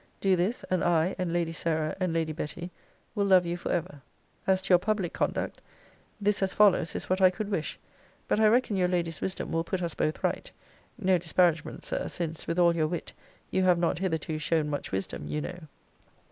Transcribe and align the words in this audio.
Do 0.19 0.35
this; 0.35 0.63
and 0.71 0.83
I, 0.83 1.15
and 1.19 1.31
Lady 1.31 1.53
Sarah, 1.53 1.95
and 1.99 2.11
Lady 2.11 2.33
Betty, 2.33 2.71
will 3.13 3.27
love 3.27 3.45
you 3.45 3.55
for 3.55 3.71
ever. 3.71 4.01
As 4.47 4.59
to 4.63 4.69
your 4.71 4.79
public 4.79 5.13
conduct: 5.13 5.61
This 6.19 6.41
as 6.41 6.55
follows 6.55 6.95
is 6.95 7.07
what 7.07 7.21
I 7.21 7.29
could 7.29 7.49
wish: 7.51 7.77
but 8.27 8.39
I 8.39 8.47
reckon 8.47 8.75
your 8.75 8.87
lady's 8.87 9.21
wisdom 9.21 9.51
will 9.51 9.63
put 9.63 9.83
us 9.83 9.93
both 9.93 10.23
right 10.23 10.51
no 10.97 11.19
disparagement, 11.19 11.83
Sir; 11.83 12.07
since, 12.07 12.47
with 12.47 12.57
all 12.57 12.75
your 12.75 12.87
wit, 12.87 13.13
you 13.51 13.61
have 13.61 13.77
not 13.77 13.99
hitherto 13.99 14.39
shown 14.39 14.71
much 14.71 14.91
wisdom, 14.91 15.27
you 15.27 15.39
know. 15.39 15.67